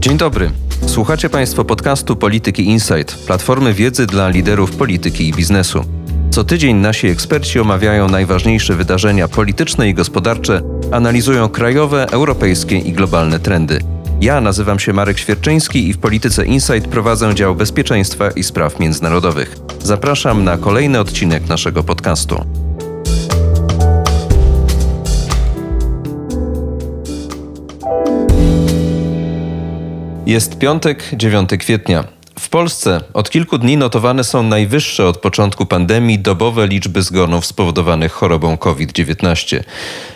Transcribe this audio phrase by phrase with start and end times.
[0.00, 0.50] Dzień dobry.
[0.86, 5.84] Słuchacie Państwo podcastu Polityki Insight, platformy wiedzy dla liderów polityki i biznesu.
[6.30, 10.60] Co tydzień nasi eksperci omawiają najważniejsze wydarzenia polityczne i gospodarcze,
[10.92, 13.80] analizują krajowe, europejskie i globalne trendy.
[14.20, 19.56] Ja nazywam się Marek Świerczyński i w Polityce Insight prowadzę dział bezpieczeństwa i spraw międzynarodowych.
[19.82, 22.67] Zapraszam na kolejny odcinek naszego podcastu.
[30.28, 32.04] Jest piątek, 9 kwietnia.
[32.38, 38.12] W Polsce od kilku dni notowane są najwyższe od początku pandemii dobowe liczby zgonów spowodowanych
[38.12, 39.60] chorobą COVID-19.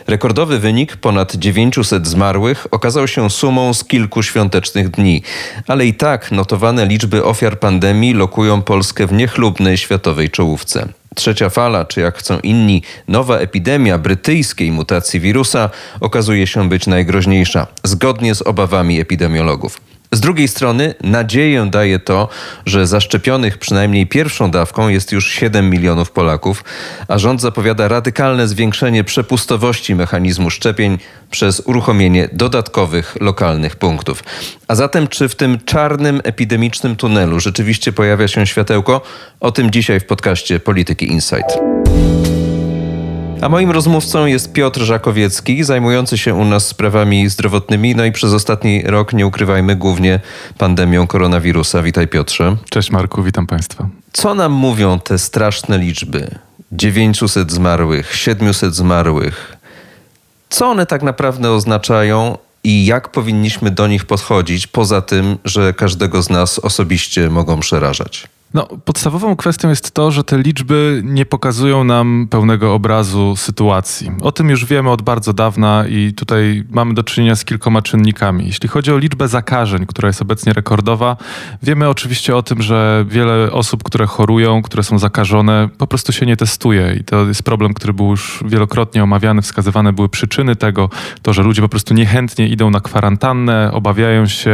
[0.07, 5.23] Rekordowy wynik, ponad 900 zmarłych, okazał się sumą z kilku świątecznych dni,
[5.67, 10.89] ale i tak notowane liczby ofiar pandemii lokują Polskę w niechlubnej światowej czołówce.
[11.15, 17.67] Trzecia fala, czy jak chcą inni, nowa epidemia brytyjskiej mutacji wirusa okazuje się być najgroźniejsza,
[17.85, 19.81] zgodnie z obawami epidemiologów.
[20.13, 22.29] Z drugiej strony nadzieję daje to,
[22.67, 26.65] że zaszczepionych przynajmniej pierwszą dawką jest już 7 milionów Polaków,
[27.09, 30.99] a rząd zapowiada radykalne zwiększenie przepustowości mechanizmu szczepień
[31.31, 34.25] przez uruchomienie dodatkowych lokalnych punktów.
[34.69, 39.01] A zatem, czy w tym czarnym epidemicznym tunelu rzeczywiście pojawia się światełko?
[39.41, 41.59] O tym dzisiaj w podcaście Polityki Insight.
[43.43, 48.33] A moim rozmówcą jest Piotr Żakowiecki, zajmujący się u nas sprawami zdrowotnymi, no i przez
[48.33, 50.21] ostatni rok, nie ukrywajmy, głównie
[50.59, 51.83] pandemią koronawirusa.
[51.83, 52.57] Witaj Piotrze.
[52.71, 53.89] Cześć Marku, witam Państwa.
[54.13, 56.31] Co nam mówią te straszne liczby?
[56.73, 59.57] 900 zmarłych, 700 zmarłych.
[60.49, 66.23] Co one tak naprawdę oznaczają i jak powinniśmy do nich podchodzić, poza tym, że każdego
[66.23, 68.29] z nas osobiście mogą przerażać?
[68.55, 74.11] No, podstawową kwestią jest to, że te liczby nie pokazują nam pełnego obrazu sytuacji.
[74.23, 78.47] O tym już wiemy od bardzo dawna i tutaj mamy do czynienia z kilkoma czynnikami.
[78.47, 81.17] Jeśli chodzi o liczbę zakażeń, która jest obecnie rekordowa,
[81.63, 86.27] wiemy oczywiście o tym, że wiele osób, które chorują, które są zakażone, po prostu się
[86.27, 90.91] nie testuje i to jest problem, który był już wielokrotnie omawiany, wskazywane były przyczyny tego,
[91.23, 94.53] to, że ludzie po prostu niechętnie idą na kwarantannę, obawiają się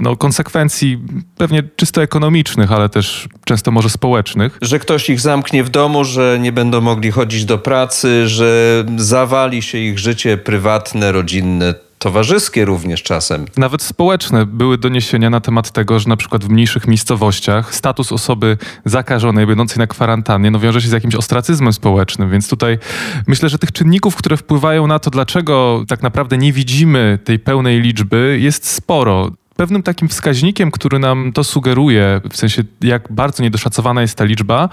[0.00, 0.98] no, konsekwencji
[1.36, 4.58] pewnie czysto ekonomicznych, ale też często może społecznych.
[4.62, 9.62] Że ktoś ich zamknie w domu, że nie będą mogli chodzić do pracy, że zawali
[9.62, 13.44] się ich życie prywatne, rodzinne, towarzyskie również czasem.
[13.56, 18.58] Nawet społeczne były doniesienia na temat tego, że na przykład w mniejszych miejscowościach status osoby
[18.84, 22.78] zakażonej, będącej na kwarantannie, no wiąże się z jakimś ostracyzmem społecznym, więc tutaj
[23.26, 27.80] myślę, że tych czynników, które wpływają na to, dlaczego tak naprawdę nie widzimy tej pełnej
[27.80, 29.30] liczby, jest sporo.
[29.56, 34.68] Pewnym takim wskaźnikiem, który nam to sugeruje, w sensie jak bardzo niedoszacowana jest ta liczba,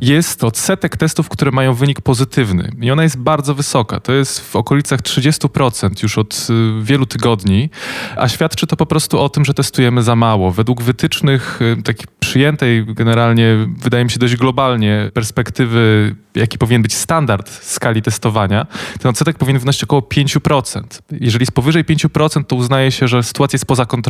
[0.00, 2.72] jest odsetek testów, które mają wynik pozytywny.
[2.80, 4.00] I ona jest bardzo wysoka.
[4.00, 7.70] To jest w okolicach 30% już od y, wielu tygodni,
[8.16, 10.52] a świadczy to po prostu o tym, że testujemy za mało.
[10.52, 16.94] Według wytycznych y, takiej przyjętej generalnie, wydaje mi się dość globalnie, perspektywy, jaki powinien być
[16.94, 18.66] standard skali testowania,
[19.00, 20.82] ten odsetek powinien wynosić około 5%.
[21.10, 24.09] Jeżeli jest powyżej 5%, to uznaje się, że sytuacja jest poza kontrolą.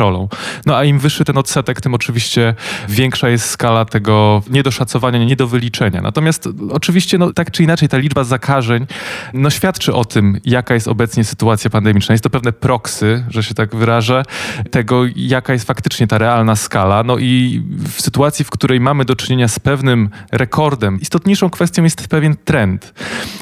[0.67, 2.55] No a im wyższy ten odsetek, tym oczywiście
[2.89, 6.01] większa jest skala tego niedoszacowania, niedowyliczenia.
[6.01, 8.87] Natomiast oczywiście, no, tak czy inaczej, ta liczba zakażeń
[9.35, 12.13] no, świadczy o tym, jaka jest obecnie sytuacja pandemiczna.
[12.13, 14.23] Jest to pewne proksy, że się tak wyrażę,
[14.71, 17.03] tego, jaka jest faktycznie ta realna skala.
[17.03, 17.63] No i
[17.95, 22.95] w sytuacji, w której mamy do czynienia z pewnym rekordem, istotniejszą kwestią jest pewien trend.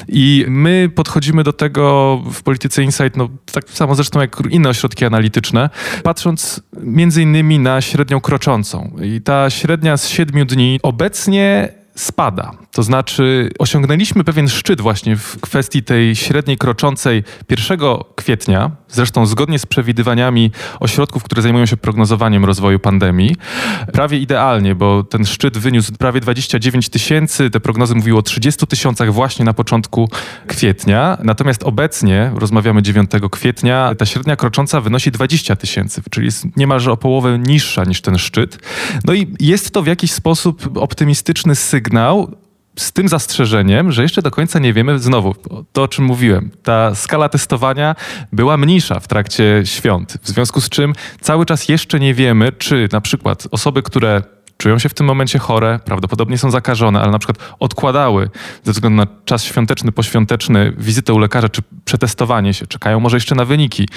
[0.07, 5.05] I my podchodzimy do tego w polityce Insight, no tak samo zresztą jak inne ośrodki
[5.05, 5.69] analityczne,
[6.03, 6.48] patrząc
[6.83, 8.91] między innymi na średnią kroczącą.
[9.03, 12.51] I ta średnia z siedmiu dni obecnie spada.
[12.71, 17.79] To znaczy, osiągnęliśmy pewien szczyt właśnie w kwestii tej średniej kroczącej 1
[18.15, 23.35] kwietnia, zresztą zgodnie z przewidywaniami ośrodków, które zajmują się prognozowaniem rozwoju pandemii.
[23.93, 29.13] Prawie idealnie, bo ten szczyt wyniósł prawie 29 tysięcy, te prognozy mówiły o 30 tysiącach
[29.13, 30.09] właśnie na początku
[30.47, 31.17] kwietnia.
[31.23, 36.97] Natomiast obecnie, rozmawiamy 9 kwietnia, ta średnia krocząca wynosi 20 tysięcy, czyli jest niemalże o
[36.97, 38.57] połowę niższa niż ten szczyt.
[39.05, 42.35] No i jest to w jakiś sposób optymistyczny sygnał,
[42.79, 45.35] z tym zastrzeżeniem, że jeszcze do końca nie wiemy, znowu
[45.73, 47.95] to o czym mówiłem, ta skala testowania
[48.31, 52.89] była mniejsza w trakcie świąt, w związku z czym cały czas jeszcze nie wiemy, czy
[52.91, 54.21] na przykład osoby, które
[54.57, 58.29] czują się w tym momencie chore, prawdopodobnie są zakażone, ale na przykład odkładały
[58.63, 63.35] ze względu na czas świąteczny, poświąteczny wizytę u lekarza czy przetestowanie się, czekają może jeszcze
[63.35, 63.87] na wyniki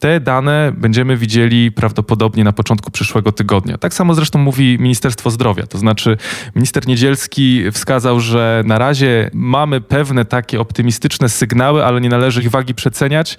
[0.00, 3.78] Te dane będziemy widzieli prawdopodobnie na początku przyszłego tygodnia.
[3.78, 5.66] Tak samo zresztą mówi Ministerstwo Zdrowia.
[5.66, 6.16] To znaczy,
[6.54, 12.50] minister Niedzielski wskazał, że na razie mamy pewne takie optymistyczne sygnały, ale nie należy ich
[12.50, 13.38] wagi przeceniać.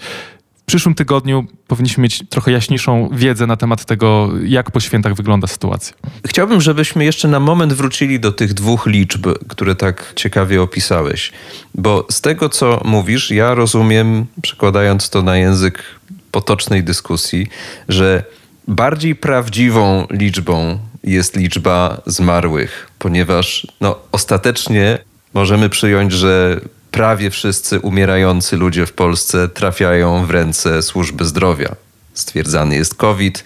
[0.62, 5.48] W przyszłym tygodniu powinniśmy mieć trochę jaśniejszą wiedzę na temat tego, jak po świętach wygląda
[5.48, 5.94] sytuacja.
[6.28, 11.32] Chciałbym, żebyśmy jeszcze na moment wrócili do tych dwóch liczb, które tak ciekawie opisałeś.
[11.76, 15.84] Bo z tego, co mówisz, ja rozumiem, przekładając to na język
[16.32, 17.48] potocznej dyskusji,
[17.90, 18.24] że
[18.68, 24.98] bardziej prawdziwą liczbą jest liczba zmarłych, ponieważ no, ostatecznie
[25.34, 26.62] możemy przyjąć, że
[26.92, 31.76] prawie wszyscy umierający ludzie w Polsce trafiają w ręce służby zdrowia.
[32.14, 33.44] Stwierdzany jest COVID,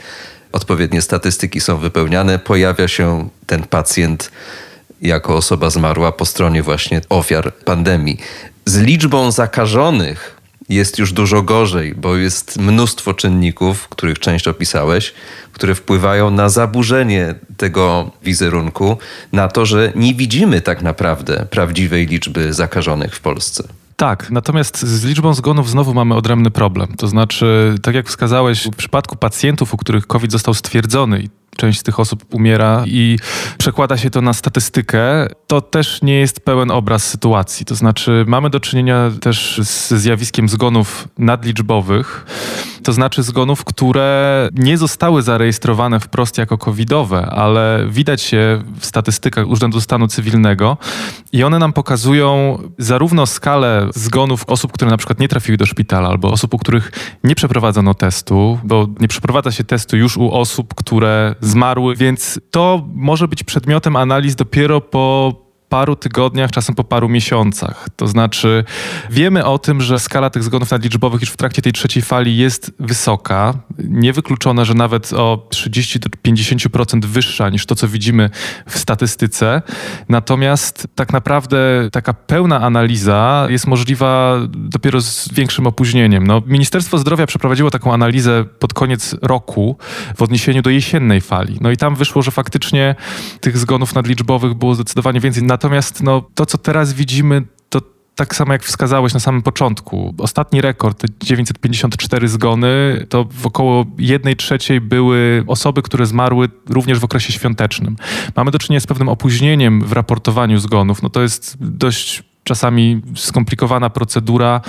[0.52, 4.32] odpowiednie statystyki są wypełniane, pojawia się ten pacjent
[5.02, 8.20] jako osoba zmarła po stronie właśnie ofiar pandemii.
[8.66, 10.35] Z liczbą zakażonych
[10.70, 15.14] jest już dużo gorzej, bo jest mnóstwo czynników, których część opisałeś,
[15.52, 18.98] które wpływają na zaburzenie tego wizerunku,
[19.32, 23.64] na to, że nie widzimy tak naprawdę prawdziwej liczby zakażonych w Polsce.
[23.96, 26.88] Tak, natomiast z liczbą zgonów znowu mamy odrębny problem.
[26.98, 31.84] To znaczy, tak jak wskazałeś, w przypadku pacjentów, u których COVID został stwierdzony część z
[31.84, 33.18] tych osób umiera i
[33.58, 37.66] przekłada się to na statystykę, to też nie jest pełen obraz sytuacji.
[37.66, 42.26] To znaczy, mamy do czynienia też z zjawiskiem zgonów nadliczbowych,
[42.86, 49.48] to znaczy zgonów, które nie zostały zarejestrowane wprost jako covidowe, ale widać się w statystykach
[49.48, 50.78] Urzędu Stanu Cywilnego
[51.32, 56.10] i one nam pokazują zarówno skalę zgonów osób, które na przykład nie trafiły do szpitala,
[56.10, 56.92] albo osób, u których
[57.24, 62.88] nie przeprowadzono testu, bo nie przeprowadza się testu już u osób, które zmarły, więc to
[62.94, 65.45] może być przedmiotem analiz dopiero po
[65.76, 67.88] paru tygodniach, czasem po paru miesiącach.
[67.96, 68.64] To znaczy,
[69.10, 72.72] wiemy o tym, że skala tych zgonów nadliczbowych już w trakcie tej trzeciej fali jest
[72.80, 73.54] wysoka.
[73.78, 78.30] Niewykluczone, że nawet o 30-50% wyższa niż to, co widzimy
[78.68, 79.62] w statystyce.
[80.10, 81.58] Natomiast tak naprawdę
[81.92, 86.28] taka pełna analiza jest możliwa dopiero z większym opóźnieniem.
[86.28, 89.78] No, Ministerstwo Zdrowia przeprowadziło taką analizę pod koniec roku
[90.18, 91.58] w odniesieniu do jesiennej fali.
[91.62, 92.96] No i tam wyszło, że faktycznie
[93.40, 95.44] tych zgonów nadliczbowych było zdecydowanie więcej.
[95.66, 97.82] Natomiast no, to, co teraz widzimy, to
[98.16, 104.36] tak samo jak wskazałeś na samym początku, ostatni rekord, 954 zgony, to w około 1
[104.36, 107.96] trzeciej były osoby, które zmarły również w okresie świątecznym.
[108.36, 111.02] Mamy do czynienia z pewnym opóźnieniem w raportowaniu zgonów.
[111.02, 114.62] No to jest dość czasami skomplikowana procedura,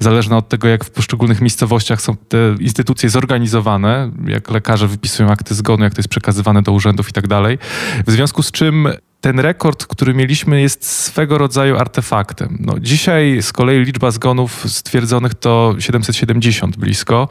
[0.00, 5.54] zależna od tego, jak w poszczególnych miejscowościach są te instytucje zorganizowane, jak lekarze wypisują akty
[5.54, 7.58] zgonu, jak to jest przekazywane do urzędów i tak dalej.
[8.06, 8.88] W związku z czym
[9.24, 12.56] ten rekord, który mieliśmy, jest swego rodzaju artefaktem.
[12.60, 17.28] No, dzisiaj z kolei liczba zgonów stwierdzonych to 770 blisko.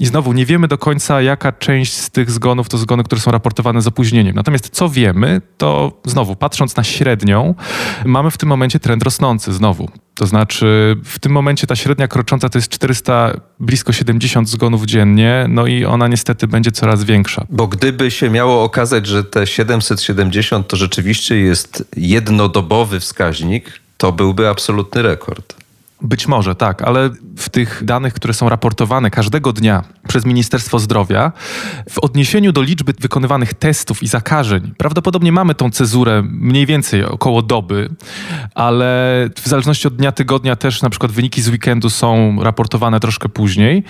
[0.00, 3.30] I znowu nie wiemy do końca, jaka część z tych zgonów to zgony, które są
[3.30, 4.34] raportowane z opóźnieniem.
[4.34, 7.54] Natomiast co wiemy, to znowu patrząc na średnią,
[8.04, 9.88] mamy w tym momencie trend rosnący znowu.
[10.16, 15.46] To znaczy w tym momencie ta średnia krocząca to jest 400, blisko 70 zgonów dziennie,
[15.48, 17.46] no i ona niestety będzie coraz większa.
[17.50, 24.48] Bo gdyby się miało okazać, że te 770 to rzeczywiście jest jednodobowy wskaźnik, to byłby
[24.48, 25.65] absolutny rekord.
[26.02, 31.32] Być może, tak, ale w tych danych, które są raportowane każdego dnia przez Ministerstwo Zdrowia,
[31.90, 37.42] w odniesieniu do liczby wykonywanych testów i zakażeń, prawdopodobnie mamy tą cezurę mniej więcej około
[37.42, 37.88] doby,
[38.54, 43.28] ale w zależności od dnia tygodnia też na przykład wyniki z weekendu są raportowane troszkę
[43.28, 43.84] później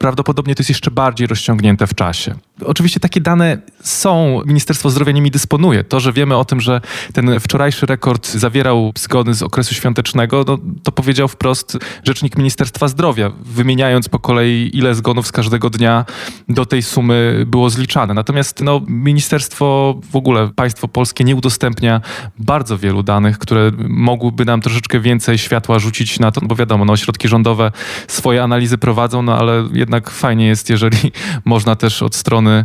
[0.00, 2.34] prawdopodobnie to jest jeszcze bardziej rozciągnięte w czasie.
[2.64, 5.84] Oczywiście takie dane są, Ministerstwo Zdrowia nimi dysponuje.
[5.84, 6.80] To, że wiemy o tym, że
[7.12, 13.30] ten wczorajszy rekord zawierał zgody z okresu świątecznego, no, to powiedział wprost rzecznik Ministerstwa Zdrowia,
[13.40, 16.04] wymieniając po kolei, ile zgonów z każdego dnia
[16.48, 18.14] do tej sumy było zliczane.
[18.14, 22.00] Natomiast no, ministerstwo, w ogóle państwo polskie nie udostępnia
[22.38, 26.84] bardzo wielu danych, które mogłyby nam troszeczkę więcej światła rzucić na to, no bo wiadomo,
[26.84, 27.72] no, ośrodki rządowe
[28.08, 31.12] swoje analizy prowadzą, no ale jednak fajnie jest, jeżeli
[31.44, 32.64] można też od strony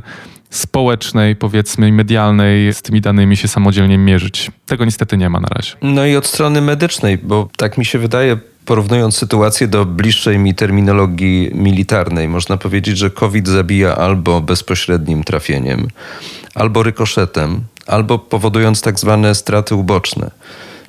[0.50, 4.52] społecznej, powiedzmy, medialnej z tymi danymi się samodzielnie mierzyć.
[4.66, 5.72] Tego niestety nie ma na razie.
[5.82, 10.56] No i od strony medycznej, bo tak mi się wydaje, porównując sytuację do bliższej mi
[10.56, 15.88] terminologii militarnej, można powiedzieć, że COVID zabija albo bezpośrednim trafieniem,
[16.56, 20.32] albo rykoszetem, albo powodując tak zwane straty uboczne.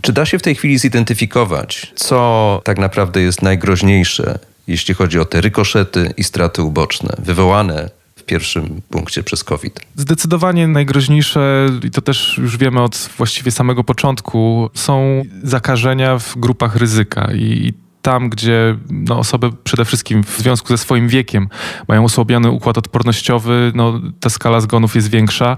[0.02, 5.25] Czy da się w tej chwili zidentyfikować, co tak naprawdę jest najgroźniejsze jeśli chodzi o
[5.25, 9.80] te rykoszety i straty uboczne wywołane w pierwszym punkcie przez COVID?
[9.96, 16.76] Zdecydowanie najgroźniejsze, i to też już wiemy od właściwie samego początku, są zakażenia w grupach
[16.76, 17.32] ryzyka.
[17.35, 17.75] I
[18.06, 21.48] tam, gdzie no, osoby przede wszystkim w związku ze swoim wiekiem
[21.88, 25.56] mają osłabiony układ odpornościowy, no, ta skala zgonów jest większa.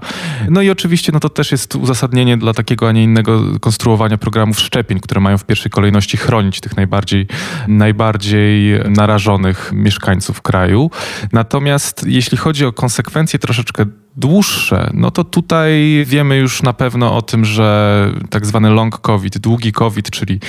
[0.49, 4.59] No i oczywiście no, to też jest uzasadnienie dla takiego, a nie innego konstruowania programów
[4.59, 7.27] szczepień, które mają w pierwszej kolejności chronić tych najbardziej,
[7.67, 10.91] najbardziej narażonych mieszkańców kraju.
[11.31, 13.85] Natomiast jeśli chodzi o konsekwencje troszeczkę
[14.19, 19.37] dłuższe, no to tutaj wiemy już na pewno o tym, że tak zwany long COVID,
[19.37, 20.39] długi COVID, czyli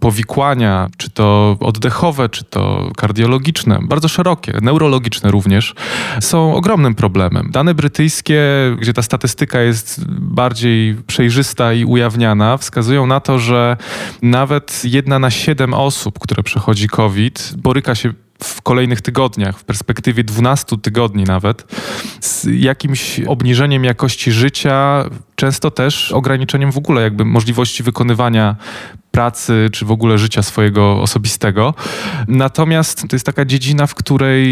[0.00, 5.74] powikłania, czy to oddechowe, czy to kardiologiczne, bardzo szerokie, neurologiczne również,
[6.20, 7.50] są ogromnym problemem.
[7.50, 8.42] Dane brytyjskie,
[8.80, 13.76] gdzie ta statystyka jest bardziej przejrzysta i ujawniana, wskazują na to, że
[14.22, 18.12] nawet jedna na siedem osób, które przechodzi COVID, boryka się
[18.42, 21.64] w kolejnych tygodniach, w perspektywie 12 tygodni nawet,
[22.20, 25.04] z jakimś obniżeniem jakości życia,
[25.36, 28.56] często też ograniczeniem w ogóle jakby możliwości wykonywania
[29.14, 31.74] pracy, czy w ogóle życia swojego osobistego.
[32.28, 34.44] Natomiast to jest taka dziedzina, w której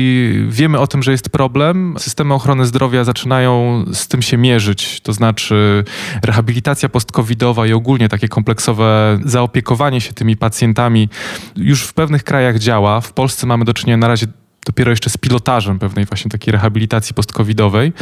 [0.49, 1.95] wiemy o tym, że jest problem.
[1.99, 5.85] Systemy ochrony zdrowia zaczynają z tym się mierzyć, to znaczy
[6.23, 11.09] rehabilitacja post-covidowa i ogólnie takie kompleksowe zaopiekowanie się tymi pacjentami
[11.57, 13.00] już w pewnych krajach działa.
[13.00, 14.26] W Polsce mamy do czynienia na razie
[14.66, 17.92] dopiero jeszcze z pilotażem pewnej właśnie takiej rehabilitacji post-covidowej.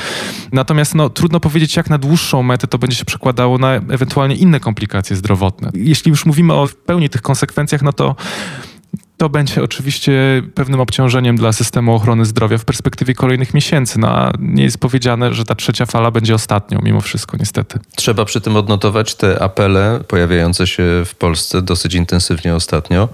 [0.53, 4.61] Natomiast no, trudno powiedzieć, jak na dłuższą metę to będzie się przekładało na ewentualnie inne
[4.61, 5.71] komplikacje zdrowotne.
[5.75, 8.17] Jeśli już mówimy o pełni tych konsekwencjach, no to
[9.21, 13.99] to będzie oczywiście pewnym obciążeniem dla systemu ochrony zdrowia w perspektywie kolejnych miesięcy.
[13.99, 17.79] No a nie jest powiedziane, że ta trzecia fala będzie ostatnią, mimo wszystko, niestety.
[17.97, 23.09] Trzeba przy tym odnotować te apele pojawiające się w Polsce dosyć intensywnie ostatnio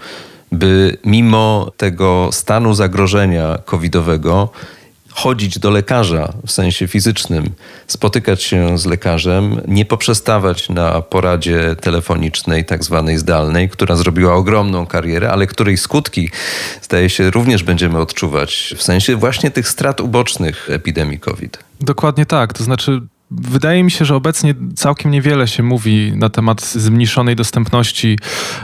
[0.57, 4.51] by mimo tego stanu zagrożenia covidowego
[5.17, 7.51] chodzić do lekarza w sensie fizycznym,
[7.87, 14.87] spotykać się z lekarzem, nie poprzestawać na poradzie telefonicznej, tak zwanej zdalnej, która zrobiła ogromną
[14.87, 16.31] karierę, ale której skutki,
[16.83, 21.59] zdaje się, również będziemy odczuwać w sensie właśnie tych strat ubocznych epidemii COVID.
[21.81, 22.53] Dokładnie tak.
[22.53, 28.19] To znaczy, Wydaje mi się, że obecnie całkiem niewiele się mówi na temat zmniejszonej dostępności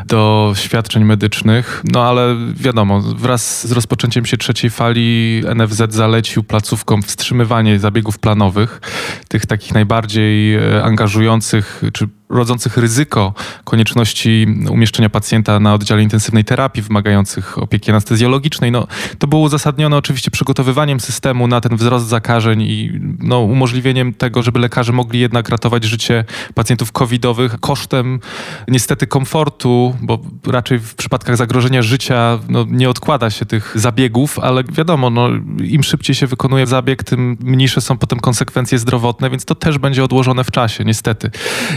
[0.07, 7.03] do świadczeń medycznych, no ale wiadomo, wraz z rozpoczęciem się trzeciej fali NFZ zalecił placówkom
[7.03, 8.81] wstrzymywanie zabiegów planowych,
[9.29, 13.35] tych takich najbardziej e, angażujących czy rodzących ryzyko
[13.65, 18.73] konieczności umieszczenia pacjenta na oddziale intensywnej terapii, wymagających opieki anestezjologicznej.
[18.73, 18.87] No,
[19.19, 24.59] to było uzasadnione oczywiście przygotowywaniem systemu na ten wzrost zakażeń i no, umożliwieniem tego, żeby
[24.59, 26.25] lekarze mogli jednak ratować życie
[26.55, 28.21] pacjentów covidowych kosztem
[28.69, 34.65] niestety komfortu, bo raczej w przypadkach zagrożenia życia no, nie odkłada się tych zabiegów, ale
[34.65, 35.29] wiadomo, no,
[35.65, 40.05] im szybciej się wykonuje zabieg, tym mniejsze są potem konsekwencje zdrowotne, więc to też będzie
[40.05, 41.31] odłożone w czasie, niestety.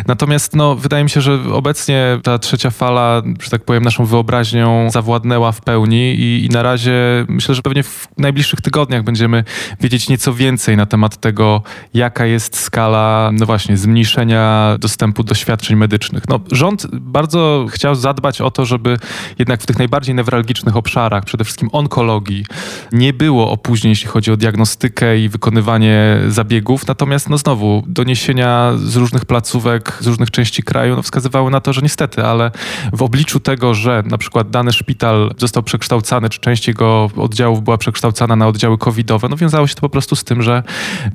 [0.07, 4.05] Natomiast Natomiast no, wydaje mi się, że obecnie ta trzecia fala, że tak powiem, naszą
[4.05, 9.43] wyobraźnią zawładnęła w pełni i, i na razie myślę, że pewnie w najbliższych tygodniach będziemy
[9.81, 11.61] wiedzieć nieco więcej na temat tego,
[11.93, 16.23] jaka jest skala, no właśnie, zmniejszenia dostępu do świadczeń medycznych.
[16.29, 18.97] No, rząd bardzo chciał zadbać o to, żeby
[19.39, 22.45] jednak w tych najbardziej newralgicznych obszarach, przede wszystkim onkologii,
[22.91, 26.87] nie było opóźnień, jeśli chodzi o diagnostykę i wykonywanie zabiegów.
[26.87, 31.73] Natomiast, no znowu, doniesienia z różnych placówek, z różnych części kraju no, wskazywały na to,
[31.73, 32.51] że niestety, ale
[32.93, 37.77] w obliczu tego, że na przykład dany szpital został przekształcany, czy część jego oddziałów była
[37.77, 40.63] przekształcana na oddziały covidowe, no wiązało się to po prostu z tym, że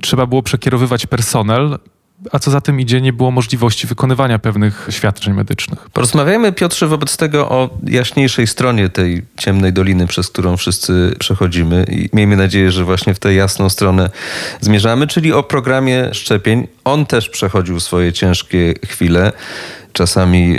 [0.00, 1.78] trzeba było przekierowywać personel
[2.32, 5.90] a co za tym idzie, nie było możliwości wykonywania pewnych świadczeń medycznych.
[5.92, 12.08] Porozmawiajmy, Piotrze, wobec tego o jaśniejszej stronie tej ciemnej doliny, przez którą wszyscy przechodzimy i
[12.12, 14.10] miejmy nadzieję, że właśnie w tę jasną stronę
[14.60, 16.66] zmierzamy, czyli o programie szczepień.
[16.84, 19.32] On też przechodził swoje ciężkie chwile,
[19.92, 20.56] czasami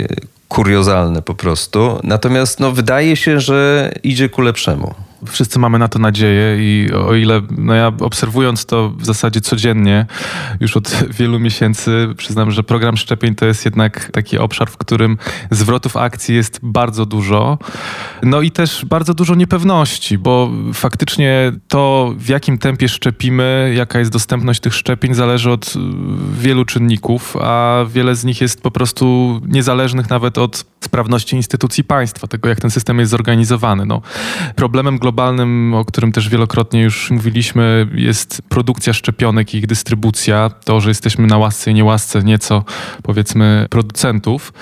[0.48, 2.00] kuriozalne po prostu.
[2.02, 4.94] Natomiast no, wydaje się, że idzie ku lepszemu.
[5.26, 10.06] Wszyscy mamy na to nadzieję i o ile no ja obserwując to w zasadzie codziennie
[10.60, 15.18] już od wielu miesięcy przyznam, że program szczepień to jest jednak taki obszar, w którym
[15.50, 17.58] zwrotów akcji jest bardzo dużo.
[18.22, 24.10] No i też bardzo dużo niepewności, bo faktycznie to w jakim tempie szczepimy, jaka jest
[24.10, 25.74] dostępność tych szczepień zależy od
[26.32, 32.26] wielu czynników, a wiele z nich jest po prostu niezależnych nawet od sprawności instytucji państwa,
[32.26, 33.86] tego jak ten system jest zorganizowany.
[33.86, 34.02] No,
[34.56, 40.50] problemem globalnym globalnym, o którym też wielokrotnie już mówiliśmy, jest produkcja szczepionek i ich dystrybucja.
[40.64, 42.64] To, że jesteśmy na łasce i niełasce nieco,
[43.02, 44.52] powiedzmy, producentów.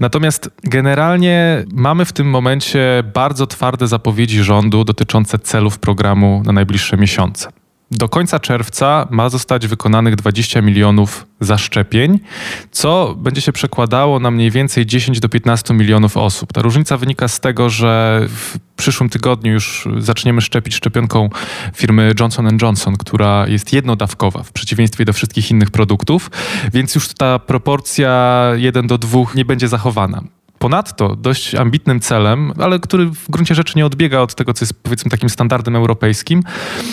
[0.00, 6.96] Natomiast generalnie mamy w tym momencie bardzo twarde zapowiedzi rządu dotyczące celów programu na najbliższe
[6.96, 7.63] miesiące.
[7.96, 12.20] Do końca czerwca ma zostać wykonanych 20 milionów zaszczepień,
[12.70, 16.52] co będzie się przekładało na mniej więcej 10 do 15 milionów osób.
[16.52, 21.30] Ta różnica wynika z tego, że w przyszłym tygodniu już zaczniemy szczepić szczepionką
[21.74, 26.30] firmy Johnson Johnson, która jest jednodawkowa w przeciwieństwie do wszystkich innych produktów,
[26.72, 30.22] więc już ta proporcja 1 do 2 nie będzie zachowana.
[30.64, 34.82] Ponadto dość ambitnym celem, ale który w gruncie rzeczy nie odbiega od tego, co jest
[34.82, 36.42] powiedzmy takim standardem europejskim,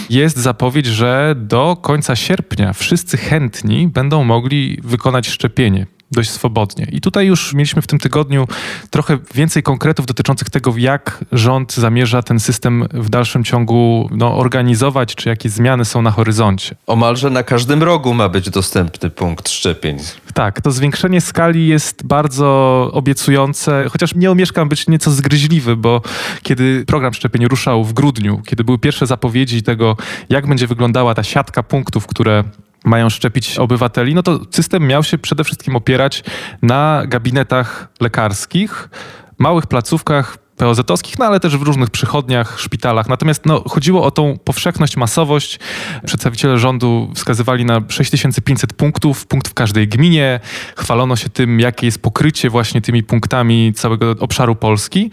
[0.09, 6.87] jest zapowiedź, że do końca sierpnia wszyscy chętni będą mogli wykonać szczepienie dość swobodnie.
[6.91, 8.47] I tutaj już mieliśmy w tym tygodniu
[8.89, 15.15] trochę więcej konkretów dotyczących tego, jak rząd zamierza ten system w dalszym ciągu no, organizować,
[15.15, 16.75] czy jakie zmiany są na horyzoncie.
[16.87, 19.97] Omalże na każdym rogu ma być dostępny punkt szczepień.
[20.33, 26.01] Tak, to zwiększenie skali jest bardzo obiecujące, chociaż nie omieszkam być nieco zgryźliwy, bo
[26.43, 29.97] kiedy program szczepień ruszał w grudniu, kiedy były pierwsze zapowiedzi tego,
[30.29, 32.43] jak będzie wyglądała ta siatka punktów, które
[32.85, 36.23] mają szczepić obywateli, no to system miał się przede wszystkim opierać
[36.61, 38.89] na gabinetach lekarskich,
[39.37, 43.09] małych placówkach POZ-owskich, no ale też w różnych przychodniach, szpitalach.
[43.09, 45.59] Natomiast no, chodziło o tą powszechność, masowość.
[46.05, 50.39] Przedstawiciele rządu wskazywali na 6500 punktów, punkt w każdej gminie.
[50.77, 55.11] Chwalono się tym, jakie jest pokrycie właśnie tymi punktami całego obszaru Polski.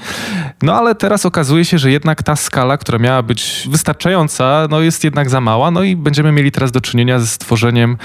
[0.63, 5.05] No ale teraz okazuje się, że jednak ta skala, która miała być wystarczająca, no jest
[5.05, 5.71] jednak za mała.
[5.71, 7.97] No i będziemy mieli teraz do czynienia ze stworzeniem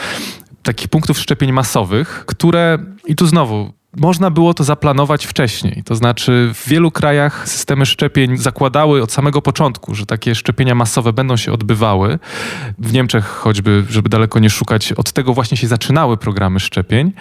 [0.63, 5.83] takich punktów szczepień masowych, które, i tu znowu można było to zaplanować wcześniej.
[5.85, 11.13] To znaczy, w wielu krajach systemy szczepień zakładały od samego początku, że takie szczepienia masowe
[11.13, 12.19] będą się odbywały.
[12.79, 17.11] W Niemczech, choćby, żeby daleko nie szukać, od tego właśnie się zaczynały programy szczepień.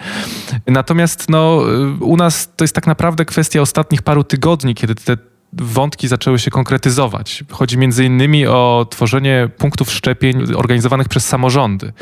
[0.67, 1.61] Natomiast no,
[1.99, 5.17] u nas to jest tak naprawdę kwestia ostatnich paru tygodni, kiedy te
[5.53, 7.43] wątki zaczęły się konkretyzować.
[7.51, 11.93] Chodzi między innymi o tworzenie punktów szczepień organizowanych przez samorządy.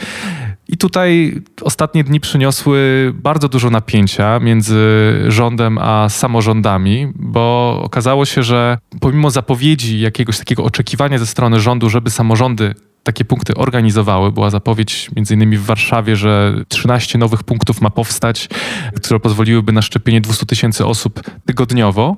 [0.67, 4.79] I tutaj ostatnie dni przyniosły bardzo dużo napięcia między
[5.27, 11.89] rządem a samorządami, bo okazało się, że pomimo zapowiedzi jakiegoś takiego oczekiwania ze strony rządu,
[11.89, 14.31] żeby samorządy takie punkty organizowały.
[14.31, 18.49] Była zapowiedź między innymi w Warszawie, że 13 nowych punktów ma powstać,
[18.95, 22.17] które pozwoliłyby na szczepienie 200 tysięcy osób tygodniowo.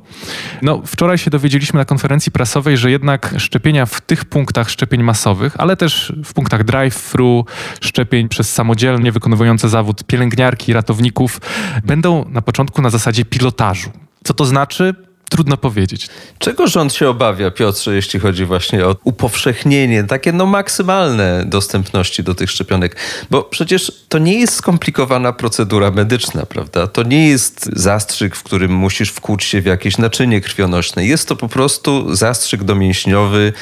[0.61, 5.55] No, wczoraj się dowiedzieliśmy na konferencji prasowej, że jednak szczepienia w tych punktach szczepień masowych,
[5.57, 7.45] ale też w punktach drive-thru,
[7.81, 11.41] szczepień przez samodzielnie wykonujące zawód pielęgniarki, ratowników,
[11.85, 13.91] będą na początku na zasadzie pilotażu.
[14.23, 15.12] Co to znaczy?
[15.29, 16.07] Trudno powiedzieć.
[16.39, 22.35] Czego rząd się obawia, Piotrze, jeśli chodzi właśnie o upowszechnienie, takie no maksymalne dostępności do
[22.35, 22.95] tych szczepionek?
[23.29, 26.87] Bo przecież to nie jest skomplikowana procedura medyczna, prawda?
[26.87, 31.05] To nie jest zastrzyk, w którym musisz wkłuć się w jakieś naczynie krwionośne.
[31.05, 33.53] Jest to po prostu zastrzyk domięśniowy,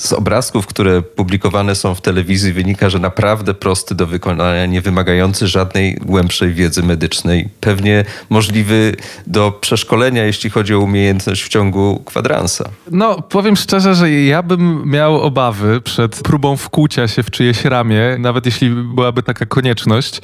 [0.00, 5.48] z obrazków, które publikowane są w telewizji, wynika, że naprawdę prosty do wykonania, nie wymagający
[5.48, 12.64] żadnej głębszej wiedzy medycznej, pewnie możliwy do przeszkolenia, jeśli chodzi o umiejętność w ciągu kwadransa.
[12.90, 18.16] No, powiem szczerze, że ja bym miał obawy przed próbą wkłucia się w czyjeś ramię,
[18.18, 20.20] nawet jeśli byłaby taka konieczność.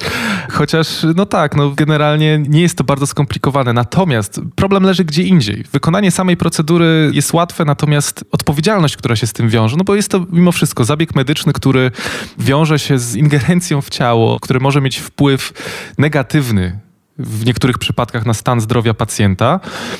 [0.51, 3.73] Chociaż, no tak, no generalnie nie jest to bardzo skomplikowane.
[3.73, 5.63] Natomiast problem leży gdzie indziej.
[5.71, 9.95] Wykonanie samej procedury jest łatwe, natomiast odpowiedzialność, która się z tym wiąże, wiąże, no bo
[9.95, 11.91] jest to mimo wszystko zabieg medyczny, który
[12.37, 15.53] wiąże się z ingerencją w ciało, który może mieć wpływ
[15.97, 16.79] negatywny
[17.19, 19.59] w niektórych przypadkach na stan zdrowia pacjenta,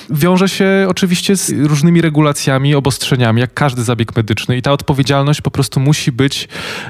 [0.09, 5.51] wiąże się oczywiście z różnymi regulacjami, obostrzeniami, jak każdy zabieg medyczny i ta odpowiedzialność po
[5.51, 6.47] prostu musi być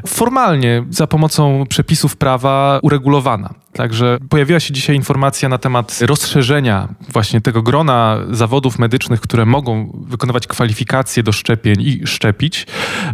[0.08, 3.54] formalnie za pomocą przepisów prawa uregulowana.
[3.78, 9.92] Także pojawiła się dzisiaj informacja na temat rozszerzenia właśnie tego grona zawodów medycznych, które mogą
[10.08, 12.68] wykonywać kwalifikacje do szczepień i szczepić.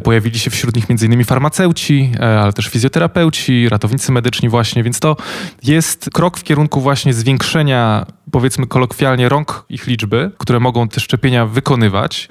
[0.04, 1.24] Pojawili się wśród nich m.in.
[1.24, 5.16] farmaceuci, e, ale też fizjoterapeuci, ratownicy medyczni właśnie, więc to
[5.64, 11.46] jest krok w kierunku właśnie zwiększenia powiedzmy kolokwialnie rąk ich liczby, które mogą te szczepienia
[11.46, 12.30] wykonywać.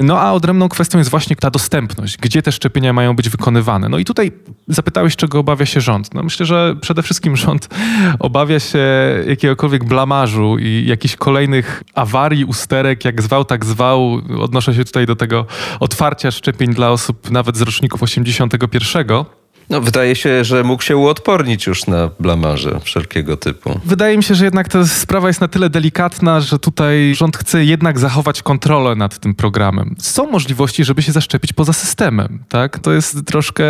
[0.00, 3.88] No a odrębną kwestią jest właśnie ta dostępność, gdzie te szczepienia mają być wykonywane.
[3.88, 4.32] No i tutaj
[4.68, 6.14] zapytałeś, czego obawia się rząd.
[6.14, 7.68] No myślę, że przede wszystkim rząd
[8.18, 8.78] obawia się
[9.26, 14.20] jakiegokolwiek blamażu i jakichś kolejnych awarii, usterek, jak zwał, tak zwał.
[14.40, 15.46] Odnoszę się tutaj do tego
[15.80, 19.24] otwarcia szczepień dla osób nawet z roczników 81.
[19.70, 23.80] No, wydaje się, że mógł się uodpornić już na blamarze wszelkiego typu.
[23.84, 27.64] Wydaje mi się, że jednak ta sprawa jest na tyle delikatna, że tutaj rząd chce
[27.64, 29.94] jednak zachować kontrolę nad tym programem.
[29.98, 32.78] Są możliwości, żeby się zaszczepić poza systemem, tak?
[32.78, 33.64] To jest troszkę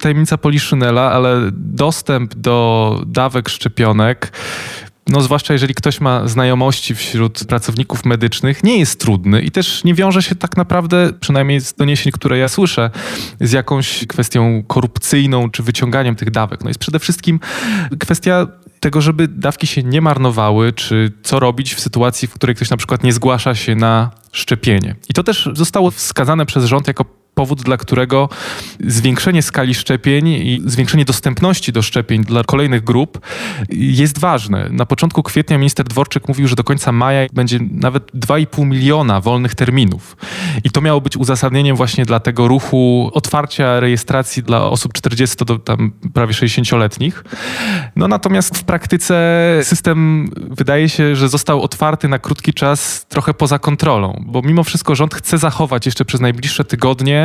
[0.00, 4.32] tajemnica Poliszynela, ale dostęp do dawek szczepionek
[5.06, 9.94] no zwłaszcza jeżeli ktoś ma znajomości wśród pracowników medycznych, nie jest trudny i też nie
[9.94, 12.90] wiąże się tak naprawdę, przynajmniej z doniesień, które ja słyszę,
[13.40, 16.62] z jakąś kwestią korupcyjną czy wyciąganiem tych dawek.
[16.64, 17.40] No jest przede wszystkim
[18.00, 18.46] kwestia
[18.80, 22.76] tego, żeby dawki się nie marnowały, czy co robić w sytuacji, w której ktoś na
[22.76, 24.96] przykład nie zgłasza się na szczepienie.
[25.08, 28.28] I to też zostało wskazane przez rząd jako powód, dla którego
[28.80, 33.20] zwiększenie skali szczepień i zwiększenie dostępności do szczepień dla kolejnych grup
[33.70, 34.68] jest ważne.
[34.70, 39.54] Na początku kwietnia minister Dworczyk mówił, że do końca maja będzie nawet 2,5 miliona wolnych
[39.54, 40.16] terminów.
[40.64, 45.58] I to miało być uzasadnieniem właśnie dla tego ruchu otwarcia rejestracji dla osób 40 do
[45.58, 47.24] tam prawie 60-letnich.
[47.96, 49.14] No natomiast w praktyce
[49.62, 54.94] system wydaje się, że został otwarty na krótki czas trochę poza kontrolą, bo mimo wszystko
[54.94, 57.21] rząd chce zachować jeszcze przez najbliższe tygodnie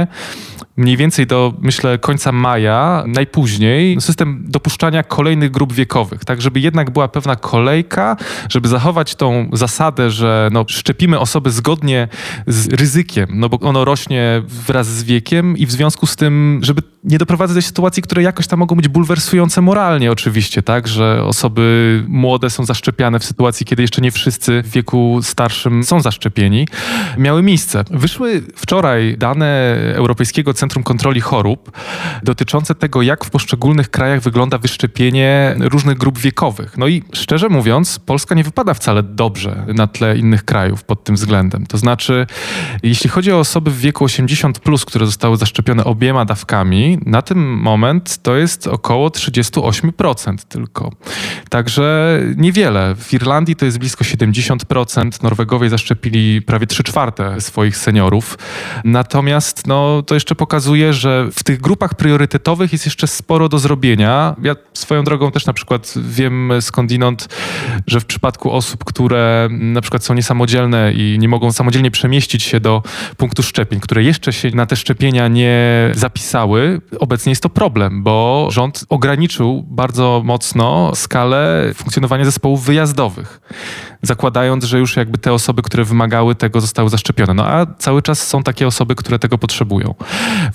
[0.77, 6.89] mniej więcej do, myślę, końca maja, najpóźniej, system dopuszczania kolejnych grup wiekowych, tak żeby jednak
[6.89, 8.17] była pewna kolejka,
[8.49, 12.07] żeby zachować tą zasadę, że no, szczepimy osoby zgodnie
[12.47, 16.81] z ryzykiem, no bo ono rośnie wraz z wiekiem i w związku z tym, żeby
[17.03, 22.03] nie doprowadzać do sytuacji, które jakoś tam mogą być bulwersujące moralnie oczywiście, tak, że osoby
[22.07, 26.67] młode są zaszczepiane w sytuacji, kiedy jeszcze nie wszyscy w wieku starszym są zaszczepieni,
[27.17, 27.83] miały miejsce.
[27.91, 31.71] Wyszły wczoraj dane Europejskiego Centrum Kontroli Chorób
[32.23, 36.77] dotyczące tego, jak w poszczególnych krajach wygląda wyszczepienie różnych grup wiekowych.
[36.77, 41.15] No i szczerze mówiąc, Polska nie wypada wcale dobrze na tle innych krajów pod tym
[41.15, 41.65] względem.
[41.65, 42.27] To znaczy,
[42.83, 47.37] jeśli chodzi o osoby w wieku 80, plus, które zostały zaszczepione obiema dawkami, na ten
[47.37, 50.91] moment to jest około 38% tylko.
[51.49, 52.95] Także niewiele.
[52.95, 58.37] W Irlandii to jest blisko 70%, Norwegowie zaszczepili prawie 3 czwarte swoich seniorów.
[58.83, 63.59] Natomiast no, no to jeszcze pokazuje, że w tych grupach priorytetowych jest jeszcze sporo do
[63.59, 64.35] zrobienia.
[64.43, 67.27] Ja swoją drogą też na przykład wiem skądinąd,
[67.87, 72.59] że w przypadku osób, które na przykład są niesamodzielne i nie mogą samodzielnie przemieścić się
[72.59, 72.83] do
[73.17, 75.57] punktu szczepień, które jeszcze się na te szczepienia nie
[75.95, 83.41] zapisały, obecnie jest to problem, bo rząd ograniczył bardzo mocno skalę funkcjonowania zespołów wyjazdowych,
[84.01, 87.33] zakładając, że już jakby te osoby, które wymagały tego, zostały zaszczepione.
[87.33, 89.95] No a cały czas są takie osoby, które tego potrzebują potrzebują.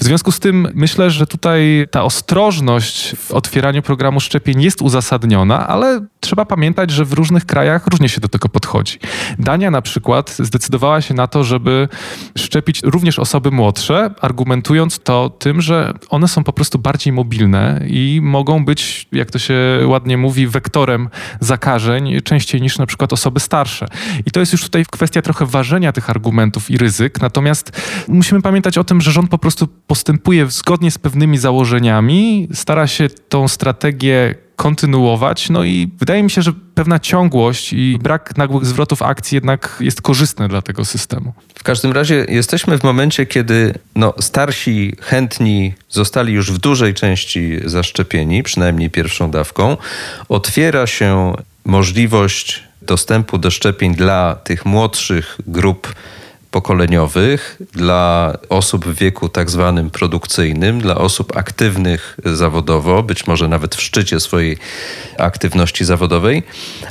[0.00, 5.68] W związku z tym myślę, że tutaj ta ostrożność w otwieraniu programu szczepień jest uzasadniona,
[5.68, 8.98] ale trzeba pamiętać, że w różnych krajach różnie się do tego podchodzi.
[9.38, 11.88] Dania na przykład zdecydowała się na to, żeby
[12.38, 18.20] szczepić również osoby młodsze, argumentując to tym, że one są po prostu bardziej mobilne i
[18.22, 19.54] mogą być, jak to się
[19.86, 21.08] ładnie mówi, wektorem
[21.40, 23.86] zakażeń częściej niż na przykład osoby starsze.
[24.26, 27.72] I to jest już tutaj kwestia trochę ważenia tych argumentów i ryzyk, natomiast
[28.08, 33.08] musimy pamiętać o tym, że rząd po prostu postępuje zgodnie z pewnymi założeniami, stara się
[33.28, 35.50] tą strategię kontynuować.
[35.50, 40.02] No i wydaje mi się, że pewna ciągłość i brak nagłych zwrotów akcji jednak jest
[40.02, 41.32] korzystny dla tego systemu.
[41.54, 47.60] W każdym razie jesteśmy w momencie, kiedy no, starsi, chętni zostali już w dużej części
[47.64, 49.76] zaszczepieni, przynajmniej pierwszą dawką.
[50.28, 55.94] Otwiera się możliwość dostępu do szczepień dla tych młodszych grup
[56.52, 63.74] pokoleniowych, dla osób w wieku tak zwanym produkcyjnym, dla osób aktywnych zawodowo, być może nawet
[63.74, 64.58] w szczycie swojej
[65.18, 66.42] aktywności zawodowej,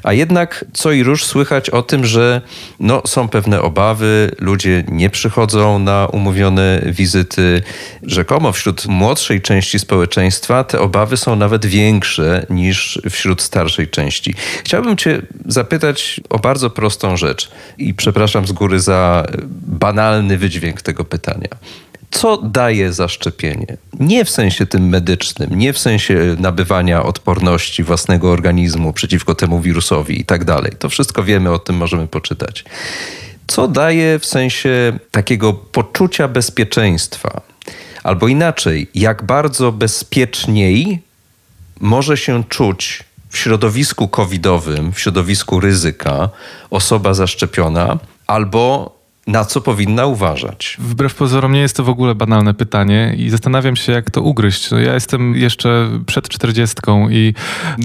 [0.04, 2.42] a jednak co i róż słychać o tym, że
[2.80, 7.62] no, są pewne obawy, ludzie nie przychodzą na umówione wizyty.
[8.04, 14.34] Rzekomo wśród młodszej części społeczeństwa te obawy są nawet większe niż wśród starszej części.
[14.64, 19.28] Chciałbym Cię zapytać o bardzo prostą rzecz i przepraszam z góry za
[19.68, 21.50] banalny wydźwięk tego pytania.
[22.12, 23.78] Co daje zaszczepienie?
[24.00, 30.22] Nie w sensie tym medycznym, nie w sensie nabywania odporności własnego organizmu przeciwko temu wirusowi
[30.22, 30.72] i tak dalej.
[30.80, 32.66] To wszystko wiemy, o tym możemy poczytać.
[33.48, 37.42] Co daje w sensie takiego poczucia bezpieczeństwa?
[38.04, 41.02] Albo inaczej, jak bardzo bezpieczniej
[41.80, 46.30] może się czuć w środowisku covidowym, w środowisku ryzyka
[46.70, 48.96] osoba zaszczepiona, albo
[49.28, 50.78] na co powinna uważać?
[50.80, 54.72] Wbrew pozorom nie jest to w ogóle banalne pytanie i zastanawiam się, jak to ugryźć.
[54.72, 57.34] No ja jestem jeszcze przed czterdziestką i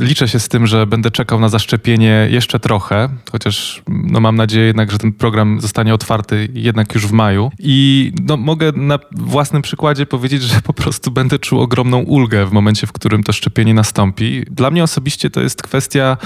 [0.01, 4.67] liczę się z tym, że będę czekał na zaszczepienie jeszcze trochę, chociaż no mam nadzieję
[4.67, 7.51] jednak, że ten program zostanie otwarty jednak już w maju.
[7.59, 12.53] I no, mogę na własnym przykładzie powiedzieć, że po prostu będę czuł ogromną ulgę w
[12.53, 14.45] momencie, w którym to szczepienie nastąpi.
[14.51, 16.17] Dla mnie osobiście to jest kwestia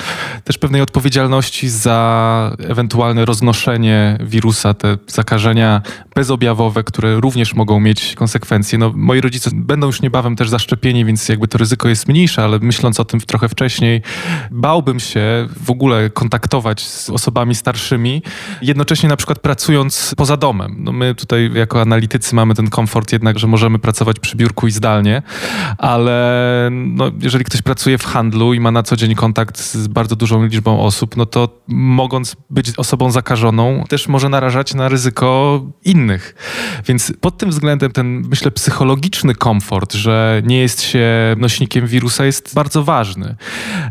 [0.45, 5.83] też pewnej odpowiedzialności za ewentualne roznoszenie wirusa, te zakażenia
[6.15, 8.79] bezobjawowe, które również mogą mieć konsekwencje.
[8.79, 12.59] No, moi rodzice będą już niebawem też zaszczepieni, więc jakby to ryzyko jest mniejsze, ale
[12.59, 14.03] myśląc o tym trochę wcześniej,
[14.51, 18.23] bałbym się w ogóle kontaktować z osobami starszymi,
[18.63, 20.77] jednocześnie na przykład pracując poza domem.
[20.79, 24.71] No, my tutaj jako analitycy mamy ten komfort jednak, że możemy pracować przy biurku i
[24.71, 25.23] zdalnie,
[25.79, 30.17] ale no, jeżeli ktoś pracuje w handlu i ma na co dzień kontakt z bardzo
[30.17, 36.35] dużą liczbą osób, no to mogąc być osobą zakażoną, też może narażać na ryzyko innych.
[36.87, 42.55] Więc pod tym względem ten, myślę, psychologiczny komfort, że nie jest się nośnikiem wirusa, jest
[42.55, 43.37] bardzo ważny.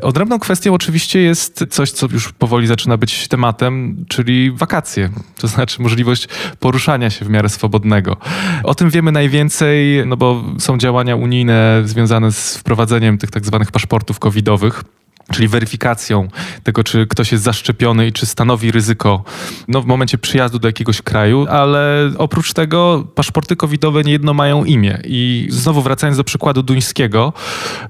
[0.02, 5.10] Odrębną kwestią oczywiście jest coś, co już powoli zaczyna być tematem, czyli wakacje.
[5.42, 6.28] To znaczy możliwość
[6.60, 8.18] poruszania się w miarę swobodnego.
[8.64, 13.72] O tym wiemy najwięcej, no bo są działania unijne związane z wprowadzeniem tych tak zwanych
[13.72, 14.84] paszportów covidowych
[15.32, 16.28] czyli weryfikacją
[16.64, 19.24] tego, czy ktoś jest zaszczepiony i czy stanowi ryzyko
[19.68, 25.00] no, w momencie przyjazdu do jakiegoś kraju, ale oprócz tego paszporty covidowe niejedno mają imię.
[25.04, 27.34] I znowu wracając do przykładu duńskiego,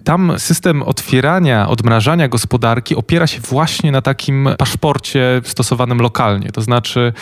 [0.04, 6.52] tam system otwierania, odmrażania gospodarki opiera się właśnie na takim paszporcie stosowanym lokalnie.
[6.52, 7.13] To znaczy,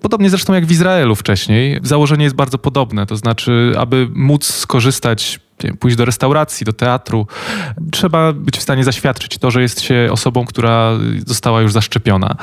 [0.00, 3.06] podobnie zresztą jak w Izraelu wcześniej, założenie jest bardzo podobne.
[3.06, 5.40] To znaczy, aby móc skorzystać
[5.80, 7.26] pójść do restauracji, do teatru,
[7.92, 10.92] trzeba być w stanie zaświadczyć to, że jest się osobą, która
[11.26, 12.36] została już zaszczepiona.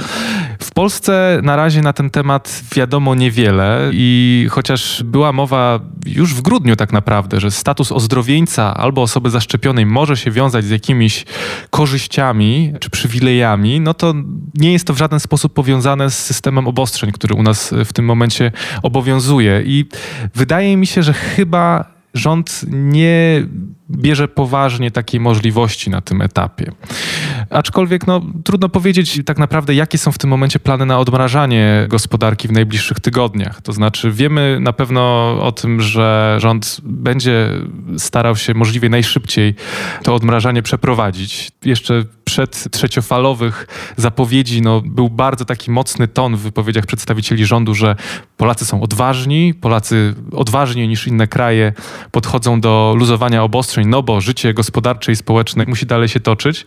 [0.62, 6.42] W Polsce na razie na ten temat wiadomo niewiele i chociaż była mowa już w
[6.42, 11.26] grudniu tak naprawdę, że status ozdrowieńca albo osoby zaszczepionej może się wiązać z jakimiś
[11.70, 14.14] korzyściami czy przywilejami, no to
[14.56, 18.06] nie jest to w żaden sposób powiązane z systemem obostrzeń, który u nas w tym
[18.06, 18.52] momencie
[18.84, 19.64] obowiązuje.
[19.66, 19.86] I
[20.36, 23.48] wydaje mi się, że chyba rząd nie
[23.90, 26.72] bierze poważnie takiej możliwości na tym etapie.
[27.50, 32.48] Aczkolwiek no, trudno powiedzieć tak naprawdę, jakie są w tym momencie plany na odmrażanie gospodarki
[32.48, 33.62] w najbliższych tygodniach.
[33.62, 35.02] To znaczy, wiemy na pewno
[35.42, 37.50] o tym, że rząd będzie
[37.98, 39.56] starał się możliwie najszybciej
[40.04, 41.52] to odmrażanie przeprowadzić.
[41.66, 47.96] Jeszcze przed trzeciofalowych zapowiedzi no, był bardzo taki mocny ton w wypowiedziach przedstawicieli rządu, że
[48.38, 51.74] Polacy są odważni, Polacy odważniej niż inne kraje
[52.12, 56.66] podchodzą do luzowania obostrzeń, no bo życie gospodarcze i społeczne musi dalej się toczyć.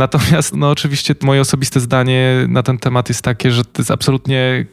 [0.00, 4.66] Natomiast no, oczywiście moje osobiste zdanie na ten temat jest takie, że to jest absolutnie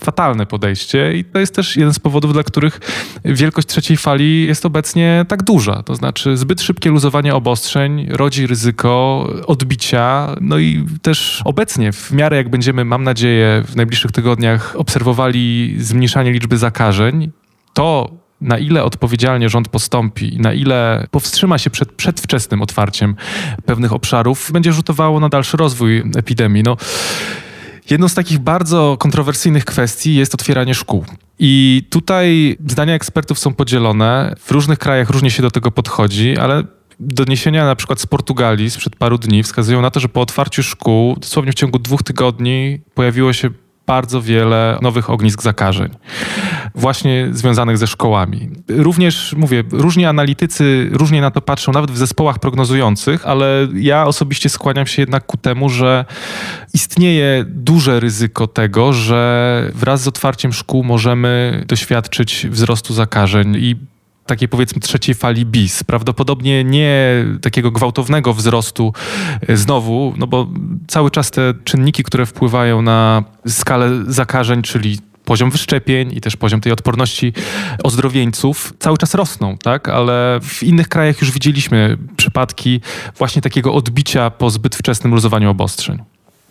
[0.00, 2.80] fatalne podejście i to jest też jeden z powodów, dla których
[3.24, 5.82] wielkość trzeciej fali jest obecnie tak duża.
[5.82, 12.36] To znaczy zbyt szybkie luzowanie obostrzeń rodzi ryzyko odbicia, no i też obecnie w miarę
[12.36, 17.30] jak będziemy, mam nadzieję, w najbliższych tygodniach obserwowali zmniejszanie liczby zakażeń,
[17.74, 23.16] to na ile odpowiedzialnie rząd postąpi i na ile powstrzyma się przed przedwczesnym otwarciem
[23.66, 26.62] pewnych obszarów, będzie rzutowało na dalszy rozwój epidemii.
[26.62, 26.76] No,
[27.90, 31.04] Jedną z takich bardzo kontrowersyjnych kwestii jest otwieranie szkół.
[31.38, 34.34] I tutaj zdania ekspertów są podzielone.
[34.38, 36.64] W różnych krajach różnie się do tego podchodzi, ale
[37.00, 41.16] doniesienia na przykład z Portugalii sprzed paru dni wskazują na to, że po otwarciu szkół,
[41.16, 43.50] dosłownie w ciągu dwóch tygodni, pojawiło się
[43.92, 45.88] bardzo wiele nowych ognisk zakażeń,
[46.74, 48.50] właśnie związanych ze szkołami.
[48.68, 54.48] Również, mówię, różni analitycy różnie na to patrzą, nawet w zespołach prognozujących, ale ja osobiście
[54.48, 56.04] skłaniam się jednak ku temu, że
[56.74, 63.76] istnieje duże ryzyko tego, że wraz z otwarciem szkół możemy doświadczyć wzrostu zakażeń i
[64.26, 65.84] takiej powiedzmy trzeciej fali bis.
[65.84, 68.92] Prawdopodobnie nie takiego gwałtownego wzrostu
[69.48, 70.48] e, znowu, no bo
[70.86, 76.60] cały czas te czynniki, które wpływają na skalę zakażeń, czyli poziom wyszczepień i też poziom
[76.60, 77.32] tej odporności
[77.82, 79.88] ozdrowieńców cały czas rosną, tak?
[79.88, 82.80] Ale w innych krajach już widzieliśmy przypadki
[83.18, 85.98] właśnie takiego odbicia po zbyt wczesnym luzowaniu obostrzeń.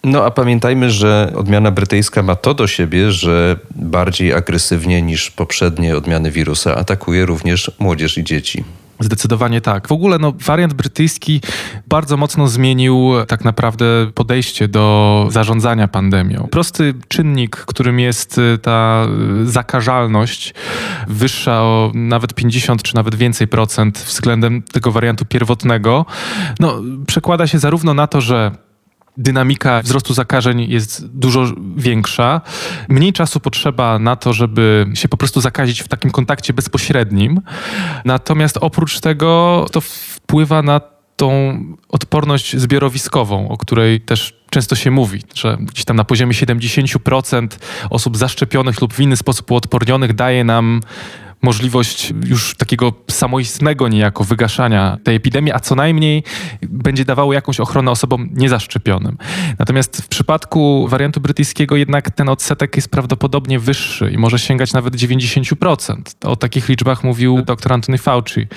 [0.04, 5.98] No a pamiętajmy, że odmiana brytyjska ma to do siebie, że bardziej agresywnie niż poprzednie
[5.98, 8.64] odmiany wirusa atakuje również młodzież i dzieci.
[9.00, 9.88] Zdecydowanie tak.
[9.88, 11.42] W ogóle no, wariant brytyjski
[11.88, 13.86] bardzo mocno zmienił tak naprawdę
[14.16, 16.48] podejście do zarządzania pandemią.
[16.52, 19.08] Prosty czynnik, którym jest y, ta
[19.44, 20.54] zakażalność
[21.08, 26.06] wyższa o nawet 50 czy nawet więcej procent względem tego wariantu pierwotnego,
[26.60, 28.52] no, przekłada się zarówno na to, że
[29.18, 31.46] dynamika wzrostu zakażeń jest dużo
[31.78, 32.42] większa.
[32.90, 37.42] Mniej czasu potrzeba na to, żeby się po prostu zakazić w takim kontakcie bezpośrednim.
[38.06, 40.82] Natomiast oprócz tego to wpływa na
[41.16, 47.48] tą odporność zbiorowiskową, o której też często się mówi, że gdzieś tam na poziomie 70%
[47.90, 50.82] osób zaszczepionych lub w inny sposób uodpornionych daje nam
[51.42, 56.24] możliwość już takiego samoistnego niejako wygaszania tej epidemii, a co najmniej
[56.62, 59.18] będzie dawało jakąś ochronę osobom niezaszczepionym.
[59.60, 64.96] Natomiast w przypadku wariantu brytyjskiego jednak ten odsetek jest prawdopodobnie wyższy i może sięgać nawet
[64.96, 65.96] 90%.
[66.24, 68.48] O takich liczbach mówił dr Anthony Fauci,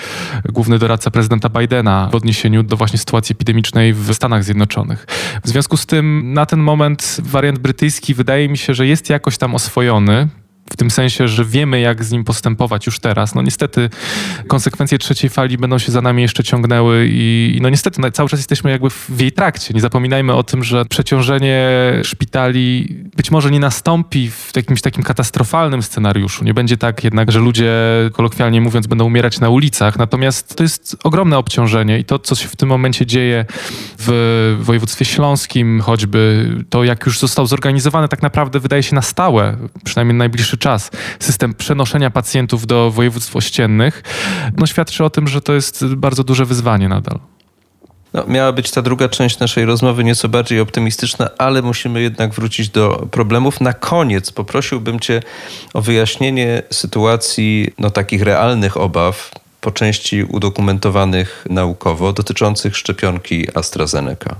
[0.45, 5.07] główny doradca prezydenta Bidena w odniesieniu do właśnie sytuacji epidemicznej w Stanach Zjednoczonych.
[5.43, 9.37] W związku z tym na ten moment wariant brytyjski wydaje mi się, że jest jakoś
[9.37, 10.27] tam oswojony
[10.69, 13.35] w tym sensie, że wiemy, jak z nim postępować już teraz.
[13.35, 13.89] No niestety
[14.47, 18.39] konsekwencje trzeciej fali będą się za nami jeszcze ciągnęły i, no niestety no, cały czas
[18.39, 19.73] jesteśmy jakby w jej trakcie.
[19.73, 21.69] Nie zapominajmy o tym, że przeciążenie
[22.03, 26.45] szpitali być może nie nastąpi w jakimś takim katastrofalnym scenariuszu.
[26.45, 27.73] Nie będzie tak jednak, że ludzie,
[28.13, 29.97] kolokwialnie mówiąc, będą umierać na ulicach.
[29.97, 33.45] Natomiast to jest ogromne obciążenie i to, co się w tym momencie dzieje
[33.99, 39.57] w województwie śląskim choćby, to jak już został zorganizowany tak naprawdę wydaje się na stałe,
[39.83, 44.03] przynajmniej najbliższy dłuższy czas system przenoszenia pacjentów do województw ościennych,
[44.57, 47.19] no świadczy o tym, że to jest bardzo duże wyzwanie nadal.
[48.13, 52.69] No, miała być ta druga część naszej rozmowy nieco bardziej optymistyczna, ale musimy jednak wrócić
[52.69, 53.61] do problemów.
[53.61, 55.21] Na koniec poprosiłbym Cię
[55.73, 64.35] o wyjaśnienie sytuacji no, takich realnych obaw, po części udokumentowanych naukowo, dotyczących szczepionki AstraZeneca.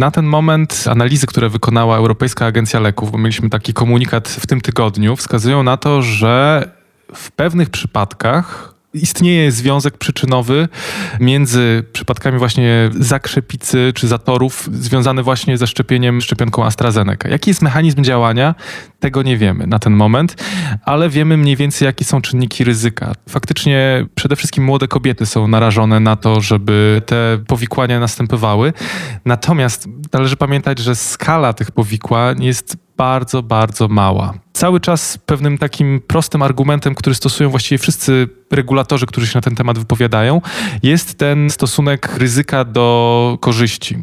[0.00, 4.60] Na ten moment analizy, które wykonała Europejska Agencja Leków, bo mieliśmy taki komunikat w tym
[4.60, 6.68] tygodniu, wskazują na to, że
[7.14, 10.68] w pewnych przypadkach istnieje związek przyczynowy
[11.20, 17.28] między przypadkami właśnie zakrzepicy czy zatorów związany właśnie ze szczepieniem szczepionką AstraZeneca.
[17.28, 18.54] Jaki jest mechanizm działania?
[19.00, 20.44] Tego nie wiemy na ten moment,
[20.84, 23.12] ale wiemy mniej więcej, jakie są czynniki ryzyka.
[23.28, 28.72] Faktycznie przede wszystkim młode kobiety są narażone na to, żeby te powikłania następowały.
[29.24, 34.34] Natomiast należy pamiętać, że skala tych powikłań jest bardzo, bardzo mała.
[34.52, 39.54] Cały czas pewnym takim prostym argumentem, który stosują właściwie wszyscy regulatorzy, którzy się na ten
[39.54, 40.40] temat wypowiadają,
[40.82, 43.98] jest ten stosunek ryzyka do korzyści.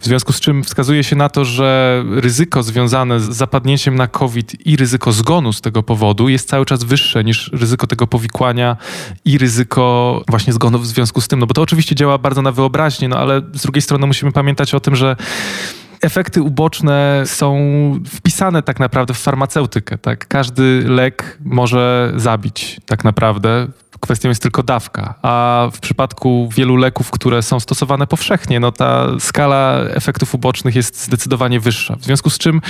[0.00, 4.66] W związku z czym wskazuje się na to, że ryzyko związane z zapadnięciem na COVID
[4.66, 8.76] i ryzyko zgonu z tego powodu jest cały czas wyższe niż ryzyko tego powikłania
[9.24, 11.38] i ryzyko właśnie zgonu w związku z tym.
[11.38, 14.74] No bo to oczywiście działa bardzo na wyobraźnię, no ale z drugiej strony musimy pamiętać
[14.74, 15.16] o tym, że
[16.02, 17.58] efekty uboczne są
[18.06, 19.98] wpisane tak naprawdę w farmaceutykę.
[19.98, 20.28] Tak?
[20.28, 23.66] Każdy lek może zabić tak naprawdę.
[24.00, 29.06] Kwestią jest tylko dawka, a w przypadku wielu leków, które są stosowane powszechnie, no ta
[29.18, 31.96] skala efektów ubocznych jest zdecydowanie wyższa.
[31.96, 32.60] W związku z czym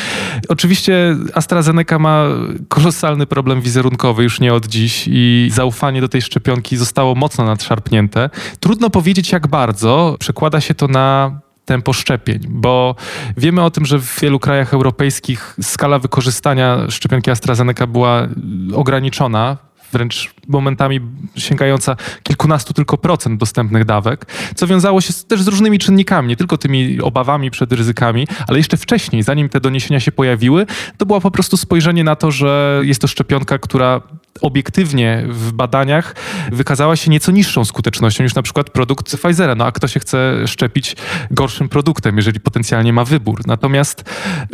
[0.48, 2.24] oczywiście AstraZeneca ma
[2.68, 8.30] kolosalny problem wizerunkowy już nie od dziś i zaufanie do tej szczepionki zostało mocno nadszarpnięte.
[8.60, 11.40] Trudno powiedzieć jak bardzo przekłada się to na
[11.70, 12.94] tempo szczepień, bo
[13.36, 18.28] wiemy o tym, że w wielu krajach europejskich skala wykorzystania szczepionki AstraZeneca była
[18.74, 19.56] ograniczona
[19.92, 21.00] wręcz momentami
[21.36, 26.58] sięgająca kilkunastu tylko procent dostępnych dawek, co wiązało się też z różnymi czynnikami, nie tylko
[26.58, 31.30] tymi obawami przed ryzykami, ale jeszcze wcześniej, zanim te doniesienia się pojawiły, to było po
[31.30, 34.00] prostu spojrzenie na to, że jest to szczepionka, która
[34.40, 36.14] obiektywnie w badaniach
[36.52, 39.54] wykazała się nieco niższą skutecznością niż na przykład produkt Pfizera.
[39.54, 40.96] No a kto się chce szczepić
[41.30, 43.40] gorszym produktem, jeżeli potencjalnie ma wybór?
[43.46, 44.04] Natomiast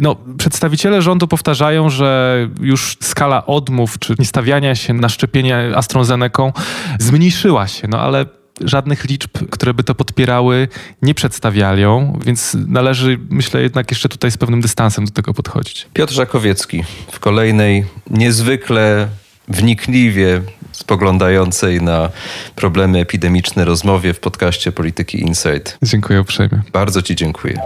[0.00, 6.52] no, przedstawiciele rządu powtarzają, że już skala odmów czy niestawiania się na szczepienie AstraZeneką
[6.98, 8.26] zmniejszyła się, no ale
[8.60, 10.68] żadnych liczb, które by to podpierały,
[11.02, 15.86] nie przedstawiają, więc należy, myślę, jednak jeszcze tutaj z pewnym dystansem do tego podchodzić.
[15.92, 19.08] Piotr Żakowiecki w kolejnej niezwykle
[19.48, 22.08] wnikliwie spoglądającej na
[22.54, 25.78] problemy epidemiczne rozmowie w podcaście Polityki Insight.
[25.82, 26.62] Dziękuję uprzejmie.
[26.72, 27.60] Bardzo Ci dziękuję.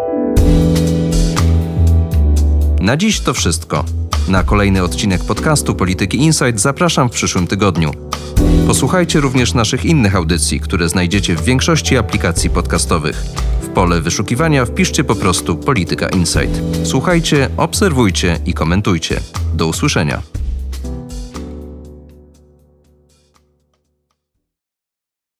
[2.80, 3.84] Na dziś to wszystko.
[4.28, 7.90] Na kolejny odcinek podcastu Polityki Insight zapraszam w przyszłym tygodniu.
[8.66, 13.24] Posłuchajcie również naszych innych audycji, które znajdziecie w większości aplikacji podcastowych.
[13.62, 16.60] W pole wyszukiwania wpiszcie po prostu Polityka Insight.
[16.84, 19.20] Słuchajcie, obserwujcie i komentujcie.
[19.54, 20.22] Do usłyszenia.